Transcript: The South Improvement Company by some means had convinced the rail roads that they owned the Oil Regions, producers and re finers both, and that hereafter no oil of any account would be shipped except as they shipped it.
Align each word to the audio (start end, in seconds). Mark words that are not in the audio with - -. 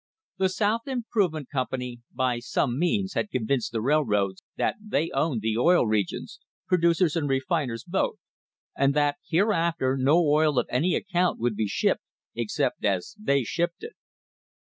The 0.39 0.49
South 0.49 0.87
Improvement 0.87 1.49
Company 1.51 1.99
by 2.11 2.39
some 2.39 2.79
means 2.79 3.13
had 3.13 3.29
convinced 3.29 3.71
the 3.71 3.81
rail 3.83 4.03
roads 4.03 4.41
that 4.55 4.77
they 4.83 5.11
owned 5.11 5.41
the 5.43 5.55
Oil 5.59 5.85
Regions, 5.85 6.39
producers 6.65 7.15
and 7.15 7.29
re 7.29 7.39
finers 7.39 7.83
both, 7.85 8.15
and 8.75 8.95
that 8.95 9.17
hereafter 9.27 9.97
no 9.99 10.17
oil 10.27 10.57
of 10.57 10.65
any 10.71 10.95
account 10.95 11.37
would 11.37 11.55
be 11.55 11.67
shipped 11.67 12.01
except 12.33 12.83
as 12.83 13.15
they 13.19 13.43
shipped 13.43 13.83
it. 13.83 13.93